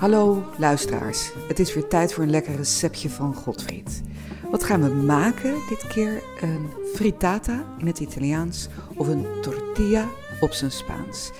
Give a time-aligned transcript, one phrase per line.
[0.00, 4.02] Hallo luisteraars, het is weer tijd voor een lekker receptje van Godfried.
[4.50, 6.22] Wat gaan we maken dit keer?
[6.40, 10.08] Een frittata in het Italiaans of een tortilla
[10.40, 11.30] op zijn Spaans.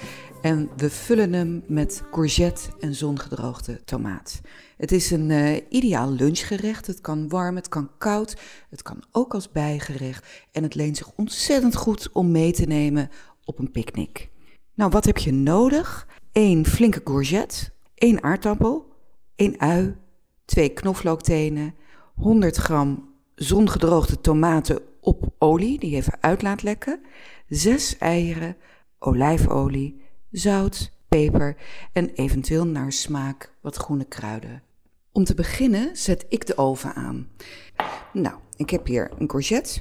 [0.42, 4.40] En we vullen hem met courgette en zongedroogde tomaat.
[4.76, 6.86] Het is een uh, ideaal lunchgerecht.
[6.86, 8.36] Het kan warm, het kan koud,
[8.70, 10.26] het kan ook als bijgerecht.
[10.52, 13.10] En het leent zich ontzettend goed om mee te nemen
[13.44, 14.30] op een picknick.
[14.74, 16.06] Nou, wat heb je nodig?
[16.32, 17.70] Eén flinke courgette,
[18.00, 18.86] één aardappel,
[19.34, 19.96] één ui,
[20.44, 21.74] twee knoflooktenen,
[22.14, 27.00] 100 gram zongedroogde tomaten op olie, die even uit laat lekken,
[27.48, 28.56] zes eieren,
[28.98, 31.56] olijfolie, zout, peper
[31.92, 34.62] en eventueel naar smaak wat groene kruiden.
[35.12, 37.28] Om te beginnen zet ik de oven aan.
[38.12, 39.80] Nou, ik heb hier een courgette.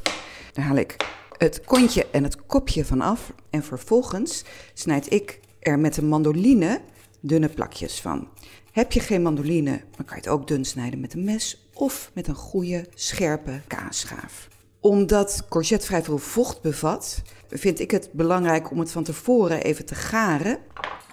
[0.54, 0.96] Daar haal ik
[1.38, 3.34] het kontje en het kopje van af.
[3.50, 6.82] En vervolgens snijd ik er met een mandoline
[7.20, 8.28] dunne plakjes van.
[8.72, 12.12] Heb je geen mandoline, dan kan je het ook dun snijden met een mes of
[12.14, 14.48] met een goede, scherpe kaasschaaf.
[14.80, 19.86] Omdat courgette vrij veel vocht bevat, vind ik het belangrijk om het van tevoren even
[19.86, 20.58] te garen.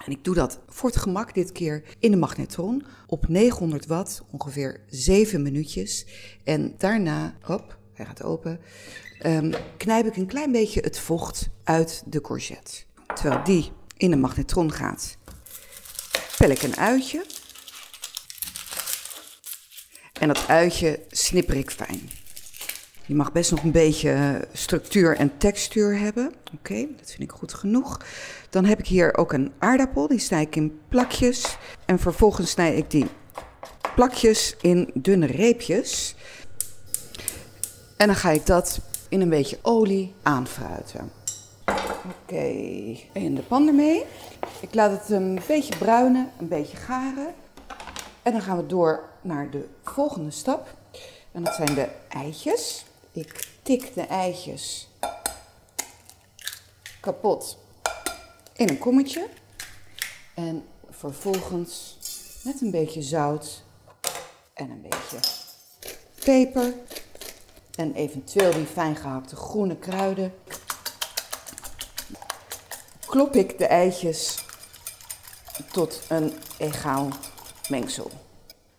[0.05, 4.23] En ik doe dat voor het gemak dit keer in de magnetron op 900 watt,
[4.31, 6.05] ongeveer 7 minuutjes.
[6.43, 8.59] En daarna, hop, hij gaat open,
[9.25, 12.83] um, knijp ik een klein beetje het vocht uit de courgette.
[13.15, 15.16] Terwijl die in de magnetron gaat,
[16.37, 17.25] pel ik een uitje.
[20.19, 22.09] En dat uitje snipper ik fijn.
[23.05, 26.33] Je mag best nog een beetje structuur en textuur hebben.
[26.53, 28.01] Oké, dat vind ik goed genoeg.
[28.49, 30.07] Dan heb ik hier ook een aardappel.
[30.07, 31.57] Die snij ik in plakjes.
[31.85, 33.05] En vervolgens snij ik die
[33.95, 36.15] plakjes in dunne reepjes.
[37.97, 41.11] En dan ga ik dat in een beetje olie aanfruiten.
[42.07, 42.45] Oké,
[43.11, 44.05] in de pan ermee.
[44.59, 47.33] Ik laat het een beetje bruinen, een beetje garen.
[48.23, 50.75] En dan gaan we door naar de volgende stap.
[51.31, 52.85] En dat zijn de eitjes.
[53.11, 54.87] Ik tik de eitjes
[56.99, 57.57] kapot
[58.53, 59.27] in een kommetje.
[60.33, 61.97] En vervolgens
[62.43, 63.63] met een beetje zout
[64.53, 65.29] en een beetje
[66.23, 66.73] peper.
[67.75, 70.33] En eventueel die fijn gehakte groene kruiden.
[73.17, 74.45] Klop ik de eitjes
[75.71, 77.09] tot een egaal
[77.69, 78.11] mengsel.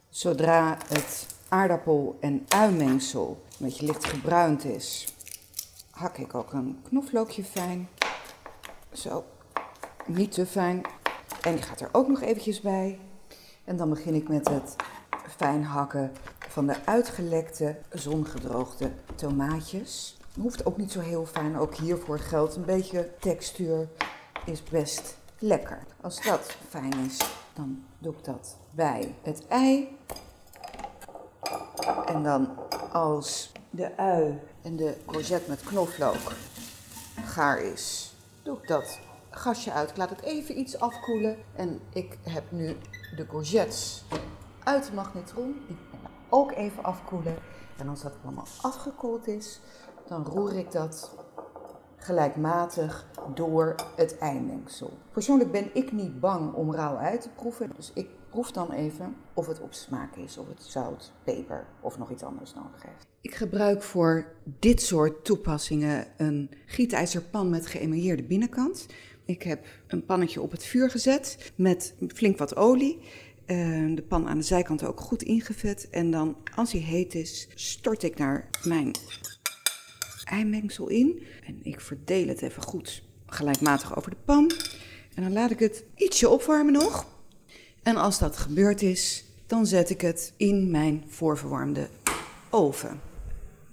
[0.09, 5.15] Zodra het aardappel- en uimengsel een beetje licht gebruind is,
[5.91, 7.89] hak ik ook een knoflookje fijn.
[8.93, 9.25] Zo,
[10.07, 10.83] niet te fijn.
[11.41, 12.99] En die gaat er ook nog eventjes bij.
[13.65, 14.77] En dan begin ik met het
[15.37, 16.13] fijn hakken
[16.49, 20.17] van de uitgelekte, zongedroogde tomaatjes.
[20.41, 21.57] Hoeft ook niet zo heel fijn.
[21.57, 23.89] Ook hiervoor geldt een beetje textuur
[24.45, 25.87] is best lekker.
[26.01, 27.19] Als dat fijn is,
[27.53, 29.97] dan doe ik dat bij het ei.
[32.07, 32.49] En dan
[32.93, 36.33] als de ui en de courgette met knoflook
[37.25, 38.99] gaar is, doe ik dat
[39.31, 39.91] gasje uit.
[39.91, 41.37] Ik laat het even iets afkoelen.
[41.55, 42.77] En ik heb nu
[43.17, 44.05] de courgettes
[44.65, 45.65] uit de magnetron.
[45.67, 45.77] Die
[46.29, 47.37] ook even afkoelen.
[47.77, 49.61] En als dat allemaal afgekoeld is,
[50.07, 51.11] dan roer ik dat
[51.99, 54.99] gelijkmatig door het eimengsel.
[55.13, 59.17] Persoonlijk ben ik niet bang om rauw uit te proeven, dus ik proef dan even
[59.35, 63.07] of het op smaak is, of het zout, peper of nog iets anders nodig heeft.
[63.21, 68.87] Ik gebruik voor dit soort toepassingen een gietijzerpan met geëmailleerde binnenkant.
[69.25, 73.01] Ik heb een pannetje op het vuur gezet met flink wat olie.
[73.47, 73.57] Eh,
[73.95, 75.91] de pan aan de zijkant ook goed ingevet.
[75.91, 78.93] En dan, als hij heet is, stort ik naar mijn
[80.29, 81.23] eimengsel in.
[81.47, 84.53] En ik verdeel het even goed gelijkmatig over de pan.
[85.15, 87.07] En dan laat ik het ietsje opwarmen nog.
[87.83, 91.89] En als dat gebeurd is, dan zet ik het in mijn voorverwarmde
[92.51, 93.01] oven.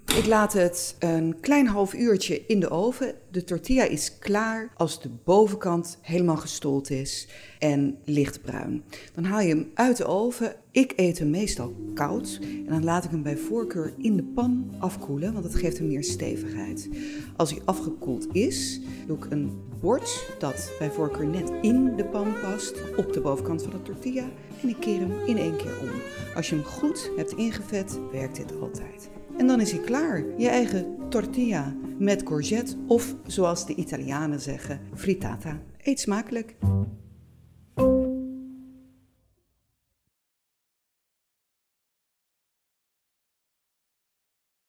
[0.05, 3.15] Ik laat het een klein half uurtje in de oven.
[3.31, 7.27] De tortilla is klaar als de bovenkant helemaal gestold is
[7.59, 8.83] en lichtbruin.
[9.13, 10.55] Dan haal je hem uit de oven.
[10.71, 14.73] Ik eet hem meestal koud en dan laat ik hem bij voorkeur in de pan
[14.79, 16.89] afkoelen, want dat geeft hem meer stevigheid.
[17.35, 22.33] Als hij afgekoeld is, doe ik een bord dat bij voorkeur net in de pan
[22.41, 24.29] past op de bovenkant van de tortilla
[24.61, 25.89] en ik keer hem in één keer om.
[26.35, 29.09] Als je hem goed hebt ingevet, werkt dit altijd.
[29.37, 30.23] En dan is hij klaar.
[30.37, 35.59] Je eigen tortilla met courgette of zoals de Italianen zeggen, frittata.
[35.81, 36.55] Eet smakelijk.